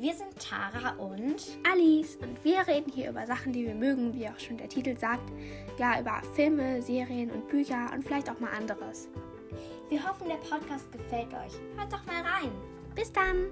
[0.00, 4.28] Wir sind Tara und Alice und wir reden hier über Sachen, die wir mögen, wie
[4.28, 5.28] auch schon der Titel sagt.
[5.76, 9.08] Ja, über Filme, Serien und Bücher und vielleicht auch mal anderes.
[9.88, 11.52] wir hoffen, der Podcast gefällt euch.
[11.76, 12.52] Hört doch mal rein.
[12.94, 13.48] Bis dann!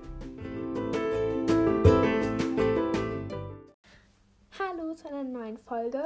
[4.57, 6.01] Hallo zu einer neuen Folge.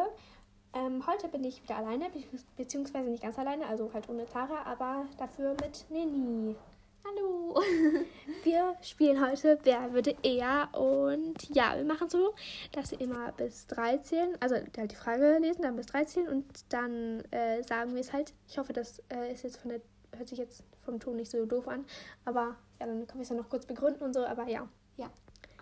[0.73, 2.23] Ähm, heute bin ich wieder alleine, be
[2.57, 6.57] beziehungsweise nicht ganz alleine, also halt ohne Tara, aber dafür mit Nini.
[7.05, 7.61] Hallo.
[8.45, 12.35] Wir spielen heute Wer würde eher und ja, wir machen so,
[12.73, 17.21] dass wir immer bis 13, also halt die Frage lesen, dann bis 13 und dann
[17.33, 18.33] äh, sagen wir es halt.
[18.49, 19.81] Ich hoffe, das äh, ist jetzt von der,
[20.17, 21.85] hört sich jetzt vom Ton nicht so doof an,
[22.25, 24.67] aber ja, dann kann ich es ja noch kurz begründen und so, aber ja.
[24.97, 25.11] Ja,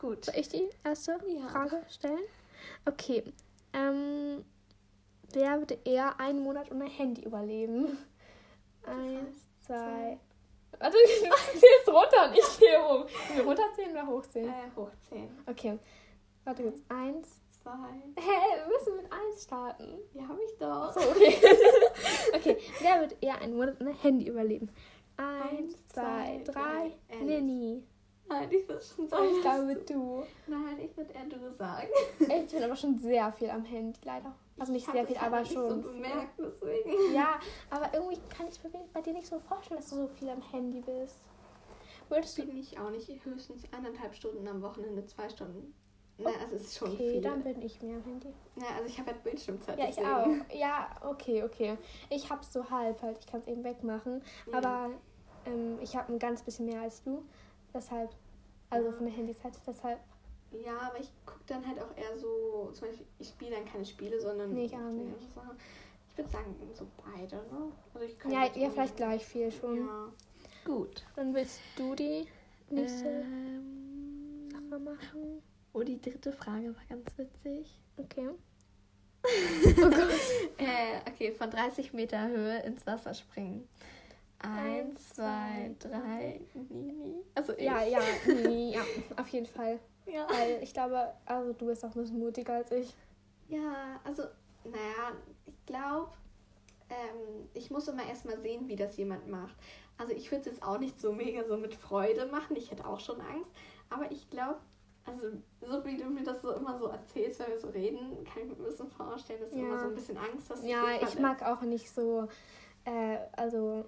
[0.00, 0.24] gut.
[0.24, 1.48] Soll ich die erste Ja.
[1.48, 2.18] Frage stellen?
[2.86, 3.24] Okay.
[3.72, 4.44] Ähm,
[5.32, 7.98] wer würde eher einen Monat ohne Handy überleben?
[8.86, 10.18] Eins, zwei.
[10.78, 13.06] Warte, du zählst runter und ich zähle hoch.
[13.34, 14.48] Wir runterzählen oder hochzählen?
[14.48, 15.38] Äh, hochzählen.
[15.46, 15.78] Okay.
[16.44, 16.78] Warte kurz.
[16.88, 17.40] Eins.
[17.62, 17.72] Zwei.
[18.16, 19.98] Hä, wir müssen mit eins starten.
[20.14, 20.92] Ja, hab ich doch.
[20.92, 21.34] So, okay.
[22.34, 22.56] okay.
[22.80, 24.70] Wer wird eher einen Monat ohne Handy überleben?
[25.16, 27.16] Eins, Eins, zwei, zwei, drei.
[27.24, 27.82] Nini.
[28.28, 29.40] Nein, ich würde schon Ich sagen.
[29.42, 30.22] glaube du.
[30.46, 31.88] Nein, ich würde eher du sagen.
[32.20, 34.34] Ich bin aber schon sehr viel am Handy, leider.
[34.58, 35.82] Also nicht Ich sehr viel, aber nicht schon.
[35.82, 37.14] so bemerkt, deswegen.
[37.14, 37.38] Ja,
[37.70, 40.42] aber irgendwie kann ich mir bei dir nicht so vorstellen, dass du so viel am
[40.42, 41.20] Handy bist.
[42.08, 42.46] Würdest du.
[42.46, 43.08] Bin ich auch nicht.
[43.24, 45.74] Höchstens eineinhalb Stunden am Wochenende, zwei Stunden.
[46.20, 47.20] Na, also es ist schon Okay, viel.
[47.20, 48.28] dann bin ich mehr am Handy.
[48.56, 49.78] Ja, also ich habe halt Bildschirmzeit.
[49.78, 50.42] Ja, ich deswegen.
[50.42, 50.54] auch.
[50.54, 51.78] Ja, okay, okay.
[52.10, 53.18] Ich hab's so halb halt.
[53.20, 54.22] Ich kann es eben wegmachen.
[54.50, 54.58] Ja.
[54.58, 54.90] Aber
[55.46, 57.22] ähm, ich habe ein ganz bisschen mehr als du.
[57.74, 58.10] Deshalb.
[58.70, 58.94] Also Ja.
[58.94, 59.52] von der Handyzeit.
[59.66, 60.00] Deshalb.
[60.50, 63.84] Ja, aber ich gucke dann halt auch eher so, zum Beispiel, ich spiele dann keine
[63.84, 65.14] Spiele, sondern Nee, ich auch nicht.
[66.10, 67.72] Ich würde sagen, so beide, ne?
[67.94, 69.76] Also ich kann Ja, ja, vielleicht gleich viel schon.
[69.86, 70.12] Ja.
[70.64, 71.04] Gut.
[71.16, 72.26] Dann willst du die
[72.70, 75.42] nächste Ähm, Sache machen.
[75.72, 77.78] oh, die dritte Frage war ganz witzig.
[77.96, 78.30] Okay.
[80.58, 83.68] Äh, okay, von 30 Meter Höhe ins Wasser springen.
[84.40, 87.22] Eins, zwei, drei, Nini.
[87.34, 87.64] Also ich.
[87.64, 88.82] Ja, ja, nee, ja,
[89.16, 89.78] auf jeden Fall.
[90.06, 90.26] ja.
[90.30, 92.94] Weil ich glaube, also du bist auch ein bisschen mutiger als ich.
[93.48, 94.22] Ja, also,
[94.64, 95.12] naja,
[95.46, 96.10] ich glaube,
[96.90, 99.56] ähm, ich muss immer erstmal sehen, wie das jemand macht.
[99.96, 102.54] Also ich würde es jetzt auch nicht so mega so mit Freude machen.
[102.56, 103.50] Ich hätte auch schon Angst.
[103.90, 104.58] Aber ich glaube,
[105.04, 105.26] also
[105.60, 108.48] so wie du mir das so immer so erzählst, wenn wir so reden, kann ich
[108.50, 109.64] mir ein bisschen vorstellen, dass du Ja.
[109.64, 110.64] immer so ein bisschen Angst hast.
[110.64, 112.28] Ja, ich mag auch nicht so,
[112.84, 113.84] äh, also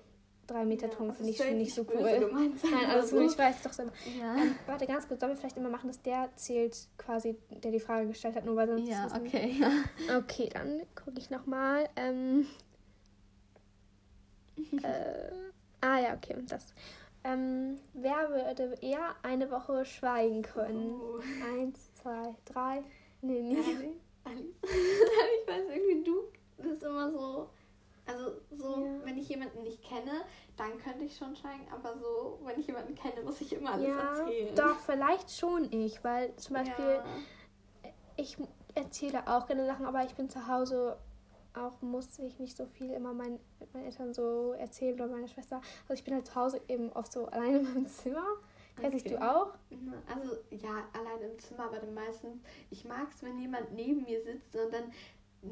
[0.50, 2.30] drei Meter Ja, also finde ich schon nicht so cool.
[2.32, 2.54] Nein,
[2.88, 3.26] alles gut, so.
[3.26, 3.82] ich weiß doch so.
[4.18, 4.36] Ja.
[4.36, 7.80] Ähm, warte, ganz kurz, sollen wir vielleicht immer machen, dass der zählt, quasi, der die
[7.80, 8.88] Frage gestellt hat, nur weil sonst.
[8.88, 9.56] ja, okay.
[9.60, 10.18] Ja.
[10.18, 11.88] Okay, dann gucke ich nochmal.
[11.96, 12.46] Ähm,
[14.82, 15.30] äh,
[15.80, 16.74] ah ja, okay, das.
[17.22, 20.90] Ähm, wer würde eher eine Woche schweigen können?
[21.00, 21.20] Oh.
[21.54, 22.82] Eins, zwei, drei.
[23.20, 23.56] Nee, nee.
[23.56, 24.54] Ali- Alice.
[24.62, 26.22] ich weiß irgendwie, du
[26.56, 27.50] bist immer so.
[28.10, 29.04] Also, so, Ja.
[29.04, 30.22] wenn ich jemanden nicht kenne,
[30.56, 33.86] dann könnte ich schon schweigen, aber so, wenn ich jemanden kenne, muss ich immer alles
[33.88, 34.54] Ja, erzählen.
[34.56, 37.04] doch, vielleicht schon ich, weil zum Beispiel Ja.
[38.16, 38.36] ich
[38.74, 40.96] erzähle auch gerne Sachen, aber ich bin zu Hause
[41.54, 45.28] auch, muss ich nicht so viel immer mein, mit meinen Eltern so erzählen oder meiner
[45.28, 45.60] Schwester.
[45.82, 48.24] Also ich bin halt zu Hause eben oft so alleine in meinem Zimmer.
[48.80, 49.16] Kennst Okay.
[49.16, 49.52] du auch?
[50.06, 52.40] Also, ja, allein im Zimmer, aber dann meistens,
[52.70, 54.92] ich mag es, wenn jemand neben mir sitzt und dann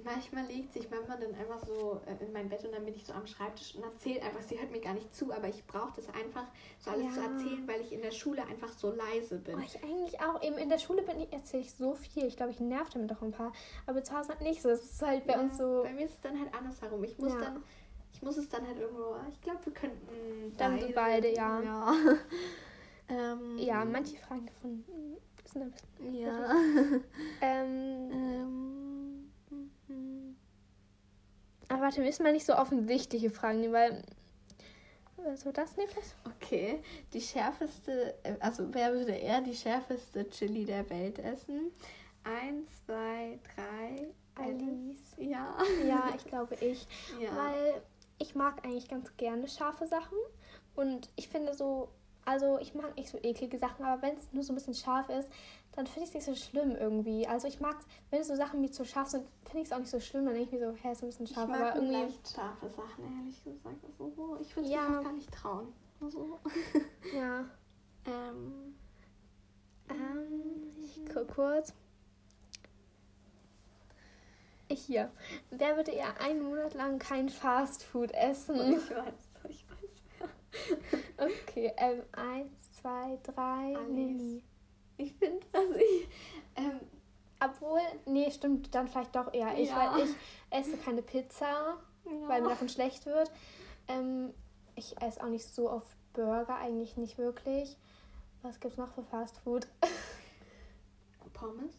[0.04, 3.04] manchmal legt sich Mama dann einfach so äh, in mein Bett und dann bin ich
[3.06, 5.93] so am Schreibtisch und erzählt einfach, sie hört mir gar nicht zu, aber ich brauche
[5.97, 6.44] das einfach,
[6.78, 7.26] so alles zu Ja.
[7.31, 9.56] erzählen, weil ich in der Schule einfach so leise bin.
[9.56, 10.43] Oh, ich eigentlich auch.
[10.43, 12.27] Eben in der Schule bin ich, erzähle ich so viel.
[12.27, 13.53] Ich glaube, ich nerv damit auch ein paar.
[13.87, 14.69] Aber zu Hause halt nicht so.
[14.69, 15.82] Es ist halt bei Ja, uns so.
[15.82, 17.03] Bei mir ist es dann halt andersherum.
[17.04, 17.41] Ich muss Ja.
[17.41, 17.62] dann,
[18.12, 19.16] ich muss es dann halt irgendwo.
[19.31, 21.62] Ich glaube, wir könnten Dann so beide, ja.
[21.62, 21.94] Ja.
[23.09, 24.84] ähm, Ja, manche Fragen davon
[25.47, 26.15] sind ein bisschen.
[26.15, 26.54] Ja.
[27.41, 29.31] Ähm, ähm,
[29.88, 30.37] mhm.
[31.69, 34.03] Aber warte, wir müssen mal nicht so offensichtliche Fragen nehmen, weil.
[35.34, 36.15] So, das nehmen vielleicht?
[36.25, 36.81] okay,
[37.13, 41.72] die schärfeste, äh, also wer würde eher die schärfeste Chili der Welt essen?
[42.22, 44.09] Eins, zwei, drei.
[44.37, 45.16] Alice.
[45.19, 45.57] Ja.
[45.87, 46.87] Ja, ich glaube ich.
[47.21, 47.37] Ja.
[47.37, 47.83] Weil
[48.19, 50.19] ich mag eigentlich ganz gerne scharfe Sachen.
[50.75, 51.89] Und ich finde so,
[52.28, 55.09] also ich mag nicht so eklige Sachen, aber wenn es nur so ein bisschen scharf
[55.09, 55.30] ist,
[55.72, 57.27] dann finde ich es nicht so schlimm irgendwie.
[57.27, 57.77] Also ich mag
[58.10, 60.27] wenn so Sachen mir zu scharf sind, finde ich es auch nicht so schlimm.
[60.27, 61.92] Dann denke ich mir so, hä, ist ein bisschen ich scharf, mag aber irgendwie.
[62.03, 63.77] leicht scharfe Sachen, ehrlich gesagt.
[63.83, 64.89] Also, so, ich würde es Ja.
[64.91, 65.72] mir gar nicht trauen.
[66.03, 66.39] Also,
[67.16, 67.45] Ja.
[68.07, 68.75] ähm,
[69.89, 71.72] Ähm, ich guck kurz.
[74.71, 75.10] Hier.
[75.51, 78.72] Wer würde eher einen Monat lang kein Fastfood essen?
[78.72, 79.28] ich ich weiß.
[81.18, 83.89] Okay, ähm, eins, zwei, drei, Alice.
[83.89, 84.45] Lilly.
[84.97, 86.09] Ich finde, also ich,
[86.56, 86.80] ähm,
[87.41, 89.92] Obwohl, nee, stimmt, dann vielleicht doch eher ich, Ja.
[89.95, 90.10] weil ich
[90.50, 91.77] esse keine Pizza,
[92.27, 93.30] weil mir davon schlecht wird.
[93.86, 94.34] Ähm,
[94.74, 97.77] ich esse auch nicht so oft Burger, eigentlich nicht wirklich.
[98.42, 99.68] Was gibt's noch für Fast Food?
[101.33, 101.78] Pommes?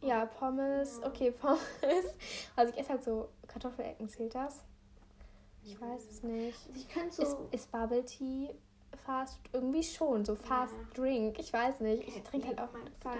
[0.00, 1.08] Ja, Pommes, Ja.
[1.08, 1.60] okay, Pommes.
[2.54, 4.62] Also ich esse halt so Kartoffelecken, zählt das?
[5.66, 6.58] Ich weiß es nicht.
[6.74, 7.22] Ich könnte so.
[7.22, 8.50] Ist, ist Bubble Tea
[9.04, 9.40] Fast?
[9.52, 10.80] Irgendwie schon, so Fast Ja.
[10.94, 11.38] Drink.
[11.38, 12.06] Ich weiß nicht.
[12.08, 12.68] Ich trinke halt auch
[13.02, 13.12] das?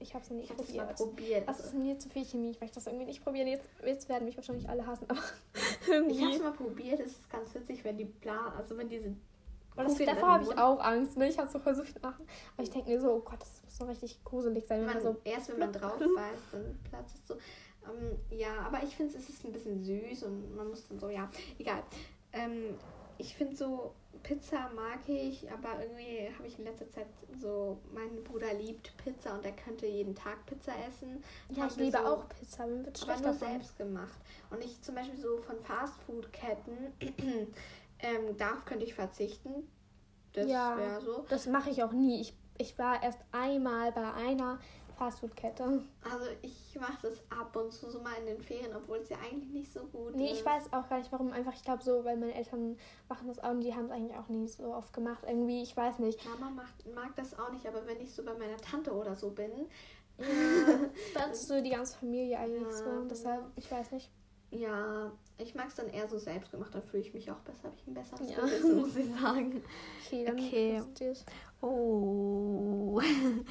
[0.00, 0.96] Ich habe es noch nie ich das mal probiert.
[0.96, 1.48] probiert.
[1.48, 2.50] Das Also, ist mir zu viel Chemie.
[2.50, 3.48] Ich möchte das irgendwie nicht probieren.
[3.48, 6.38] Jetzt, jetzt werden mich wahrscheinlich alle hassen, aber ich habe es irgendwie.
[6.40, 7.00] mal probiert.
[7.00, 9.14] Es ist ganz witzig, wenn die Bla, also wenn diese.
[9.76, 11.16] Und davor habe ich auch Angst.
[11.16, 11.28] Ne?
[11.28, 12.26] Ich habe so so viel machen.
[12.54, 14.94] Aber ich denke mir so, oh Gott, das muss doch richtig gruselig sein, wenn man,
[14.94, 15.16] Man, so.
[15.24, 17.36] erst wenn man drauf beißt, dann platzt es so.
[17.88, 21.08] Ähm, ja, aber ich finde es ist ein bisschen süß und man muss dann so,
[21.08, 21.82] ja, egal.
[22.32, 22.74] Ähm,
[23.18, 27.06] ich finde so, Pizza mag ich, aber irgendwie habe ich in letzter Zeit
[27.40, 31.22] so, mein Bruder liebt Pizza und er könnte jeden Tag Pizza essen.
[31.50, 32.66] Ja, ich liebe so- auch Pizza.
[32.66, 34.18] Mir wird aber schlecht nur selbst gemacht.
[34.50, 36.92] Und ich zum Beispiel so von Fastfood-Ketten,
[38.00, 39.68] ähm, darauf könnte ich verzichten.
[40.32, 40.76] Das Ja.
[40.76, 41.24] wäre so.
[41.28, 42.20] Das mache ich auch nie.
[42.20, 44.58] Ich, ich war erst einmal bei einer
[44.96, 45.82] Fastfood-Kette.
[46.02, 49.16] Also ich mache das ab und zu so mal in den Ferien, obwohl es ja
[49.18, 50.40] eigentlich nicht so gut Nee, ist.
[50.40, 51.32] ich weiß auch gar nicht warum.
[51.32, 52.76] Einfach, ich glaube so, weil meine Eltern
[53.08, 55.24] machen das auch und die haben es eigentlich auch nie so oft gemacht.
[55.26, 56.18] Irgendwie, ich weiß nicht.
[56.24, 59.30] Mama macht, mag das auch nicht, aber wenn ich so bei meiner Tante oder so
[59.30, 59.50] bin,
[60.18, 60.24] Ja,
[61.14, 62.70] dann ist so die ganze Familie eigentlich Ja,
[63.00, 63.04] so.
[63.08, 64.10] Deshalb, ich weiß nicht.
[64.50, 67.64] ja, ich mag es dann eher so selbst gemacht, dann fühle ich mich auch besser,
[67.64, 68.40] habe ich ein besseres Ja.
[68.40, 69.62] Gewissen, muss ich sagen.
[70.06, 71.14] Okay, dann Okay.
[71.60, 73.00] Oh.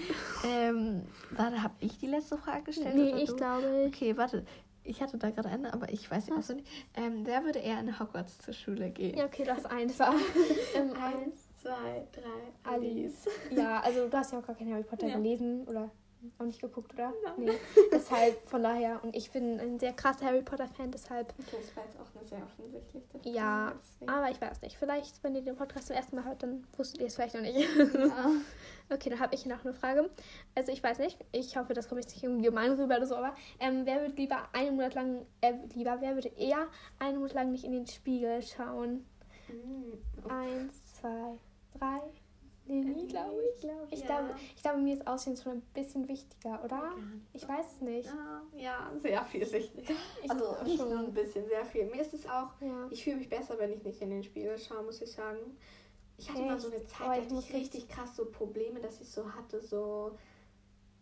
[1.37, 2.95] warte, habe ich die letzte Frage gestellt?
[2.95, 3.35] Nee, ich du?
[3.35, 3.85] glaube.
[3.87, 4.45] Okay, warte.
[4.87, 6.37] Ich hatte da gerade eine, aber ich weiß Was?
[6.37, 6.67] also nicht.
[6.95, 9.17] Ähm, wer würde eher in Hogwarts zur Schule gehen?
[9.17, 10.13] Ja, okay, das ist einfach.
[10.75, 13.27] ähm, Eins, zwei, drei, Alice.
[13.49, 15.17] Ja, also du hast ja auch gar keinen Harry Potter Ja.
[15.17, 15.89] gelesen oder
[16.39, 17.13] auch nicht geguckt, oder?
[17.23, 17.33] Nein.
[17.45, 17.51] Nee.
[17.91, 19.03] deshalb, von daher.
[19.03, 21.33] Und ich bin ein sehr krasser Harry Potter-Fan, deshalb.
[21.39, 24.77] Okay, das war jetzt auch eine sehr offensichtliche Ja, Frage, deswegen- Aber ich weiß nicht.
[24.77, 27.41] Vielleicht, wenn ihr den Podcast zum ersten Mal hört, dann wusstet ihr es vielleicht noch
[27.41, 27.57] nicht.
[27.57, 28.29] Ja.
[28.87, 30.11] Okay, dann habe ich hier noch eine Frage.
[30.53, 33.15] Also ich weiß nicht, ich hoffe, das kommt jetzt nicht irgendwie gemein rüber oder so,
[33.15, 36.67] aber ähm, wer würde lieber einen Monat lang, äh, lieber, wer würde eher
[36.99, 39.03] einen Monat lang nicht in den Spiegel schauen?
[39.47, 41.39] Mm, Eins, zwei,
[41.79, 41.99] drei.
[42.67, 43.61] Lilly, glaube ich.
[43.61, 44.05] glaube Ich, ja.
[44.07, 46.93] glaube, ich glaube, mir ist Aussehen schon ein bisschen wichtiger, oder?
[47.33, 48.09] Ich weiß es nicht.
[48.55, 49.93] Ja, sehr viel wichtiger.
[50.23, 50.97] Ich Also schon.
[51.05, 51.85] ein bisschen, sehr viel.
[51.85, 52.87] Mir ist es auch, Ja.
[52.89, 55.57] ich fühle mich besser, wenn ich nicht in den Spiegel schaue, muss ich sagen.
[56.17, 56.89] Ich hatte mal so eine Echt?
[56.89, 60.17] Zeit, Oh, da ich hatte ich richtig krass so Probleme, dass ich so hatte, so,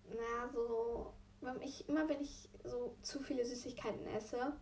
[0.09, 4.53] na, so, wenn ich, immer wenn ich so zu viele Süßigkeiten esse,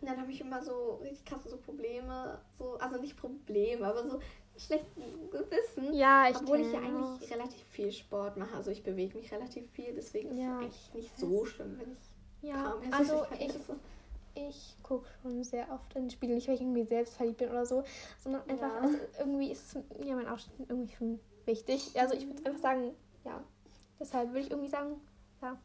[0.00, 4.20] dann habe ich immer so richtig krasse so Probleme, so, also nicht Probleme, aber so
[4.56, 5.92] schlechten Gewissen.
[5.94, 8.54] Ja, ich Obwohl ich ja eigentlich relativ viel Sport mache.
[8.56, 11.92] Also ich bewege mich relativ viel, deswegen ist Ja, es eigentlich nicht so schlimm, wenn
[11.92, 13.54] ich Ja, also ich,
[14.34, 16.36] ich gucke schon sehr oft in den Spiegel.
[16.36, 17.82] Nicht, weil ich irgendwie selbst verliebt bin oder so,
[18.18, 18.80] sondern einfach, Ja.
[18.80, 21.90] also irgendwie ist ja mein Ausschnitt irgendwie schon wichtig.
[21.98, 22.90] Also ich würde einfach sagen,
[23.24, 23.42] ja.
[24.00, 25.00] Deshalb würde ich irgendwie sagen,
[25.40, 25.56] ja,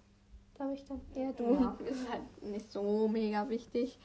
[0.56, 1.54] glaube ich dann eher du.
[1.56, 3.98] Ja, ist halt nicht so mega wichtig.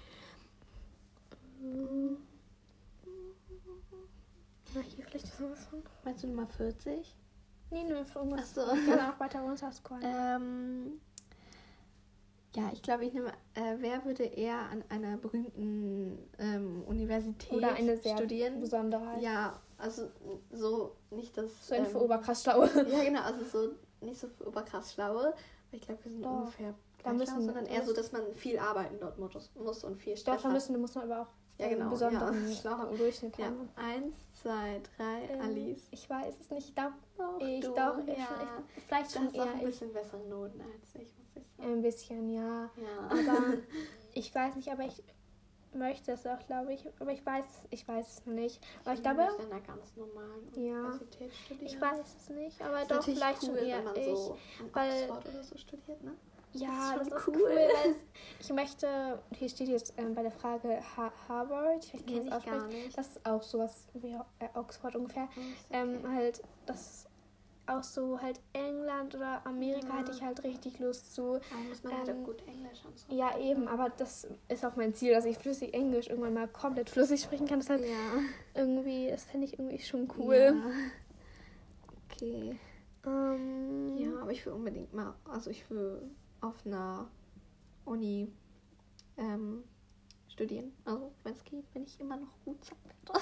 [4.75, 5.83] Na, hier vielleicht ist noch was von.
[6.05, 7.15] Meinst du Nummer 40?
[7.71, 8.41] Nee, nur für irgendwas.
[8.59, 8.75] Ach so.
[8.75, 10.03] Ich kann auch weiter runter scrollen.
[10.05, 11.01] Ähm,
[12.55, 17.75] ja, ich glaube, ich nehme, äh, wer würde eher an einer berühmten ähm, Universität Oder
[17.75, 18.61] eine sehr studieren?
[18.61, 19.05] besondere.
[19.07, 19.23] halt.
[19.23, 20.09] Ja, also
[20.53, 21.67] so nicht das.
[21.69, 22.69] So ähm, für Oberkrass schlaue.
[22.91, 23.75] Ja, genau, also so
[24.07, 25.29] nicht so für oberkrass schlaue.
[25.29, 25.37] Aber
[25.73, 26.31] ich glaube, wir sind Doch.
[26.31, 30.17] ungefähr Da gleich müssen- sondern eher so, dass man viel arbeiten dort muss, und viel
[30.17, 32.91] Stress müssen, da muss man aber auch Ja, genau, besonderen ja, schlau.
[32.93, 33.69] äh, Durchschnitt Ja, haben.
[33.77, 35.87] eins, zwei, drei, Ähm, Alice.
[35.93, 36.69] Ich weiß es nicht.
[36.71, 36.95] Ich glaube,
[37.41, 37.99] ich du, doch.
[38.07, 38.59] Ich, ja.
[38.77, 39.65] ich, vielleicht schon eher ein ich.
[39.67, 41.73] bisschen bessere Noten als ich, muss ich sagen.
[41.73, 42.71] Ein bisschen, ja.
[42.77, 42.99] Ja.
[43.09, 43.55] Aber
[44.15, 45.03] ich weiß nicht, aber ich
[45.73, 46.85] möchte es auch, glaube ich.
[46.99, 48.61] Aber ich weiß, ich weiß es noch nicht.
[48.85, 50.81] Aber ich glaube, möchte an einer ganz normalen Ja.
[50.81, 51.67] Universität studieren.
[51.67, 52.61] ich weiß es nicht.
[52.63, 54.07] Aber doch, vielleicht cool, schon eher wenn man ich.
[54.07, 54.37] so
[54.73, 56.15] weil- Oxford oder so studiert, ne?
[56.55, 57.51] Ja, Das das ist ist schon cool.
[57.51, 57.95] cool.
[58.41, 62.45] ich möchte, hier steht jetzt ähm, bei der Frage ha Harvard, ich weiß nicht, das
[62.45, 62.97] gar nicht.
[62.99, 65.25] Das ist auch sowas wie äh, Oxford ungefähr.
[65.33, 65.55] Okay.
[65.71, 67.09] Ähm, halt, das ist
[67.67, 69.99] auch so halt England oder Amerika Ja.
[70.01, 71.41] hätte ich halt richtig Lust zu.
[71.51, 73.15] Da muss man halt ähm, auch gut Englisch und so.
[73.15, 76.91] Ja, eben, aber das ist auch mein Ziel, dass ich flüssig Englisch irgendwann mal komplett
[76.91, 77.61] flüssig sprechen kann.
[77.61, 78.19] Das halt Ja.
[78.55, 80.63] irgendwie, das fände ich irgendwie schon cool.
[80.63, 80.71] Ja.
[82.13, 82.59] Okay.
[83.07, 86.03] Ähm, Ja, aber ich will unbedingt mal, also ich will
[86.45, 87.09] auf einer
[87.85, 88.33] Uni
[89.17, 89.65] ähm,
[90.29, 90.73] studieren.
[90.85, 93.21] Also, wenn es geht, wenn ich immer noch gut Zeit habe.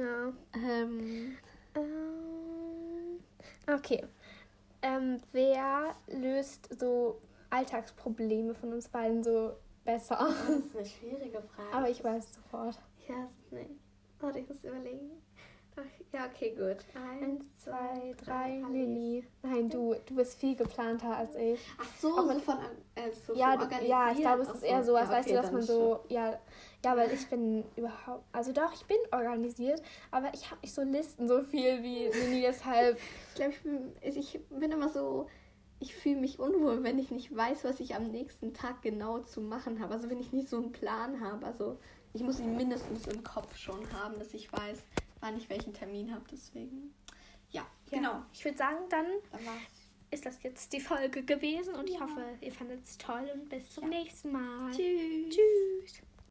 [0.00, 0.32] ja.
[0.54, 1.36] Ähm,
[1.74, 3.20] Ähm,
[3.72, 4.04] okay.
[4.82, 9.52] ähm, wer löst so Alltagsprobleme von uns beiden so
[9.84, 10.16] besser?
[10.18, 11.72] Das ist eine schwierige Frage.
[11.72, 12.76] Aber ich weiß sofort.
[12.98, 13.70] Ich weiß es nicht.
[14.18, 15.10] Warte, ich muss überlegen.
[16.20, 16.84] Ja, okay, gut.
[16.94, 19.24] Eins, zwei, drei, Lilly.
[19.42, 21.60] Nein, du, du bist viel geplanter als ich.
[21.80, 22.58] Ach so, Auch so von
[22.94, 24.92] äh, so Ja, du, ja, ich glaube, es ist eher so.
[24.92, 26.38] sowas, Ja, weißt du, okay, dass man so, ja,
[26.84, 30.82] ja, weil ich bin überhaupt, also doch, ich bin organisiert, aber ich habe nicht so
[30.82, 32.98] Listen so viel wie Lilly, deshalb,
[33.30, 35.26] Ich glaube, ich bin, ich bin immer so,
[35.78, 39.40] ich fühle mich unwohl, wenn ich nicht weiß, was ich am nächsten Tag genau zu
[39.40, 39.94] machen habe.
[39.94, 41.46] Also wenn ich nicht so einen Plan habe.
[41.46, 41.78] Also
[42.12, 44.82] ich muss ihn mindestens im Kopf schon haben, dass ich weiß,
[45.20, 46.24] wann ich welchen Termin habe.
[46.30, 46.94] Deswegen,
[47.50, 48.10] ja, genau.
[48.12, 48.26] ja.
[48.32, 49.40] Ich würde sagen, dann Dann
[50.10, 53.70] ist das jetzt die Folge gewesen und ich hoffe, ihr fandet es toll und bis
[53.70, 53.98] zum Ja.
[54.00, 54.72] nächsten Mal.
[54.72, 55.36] Tschüss.
[55.36, 56.02] Tschüss.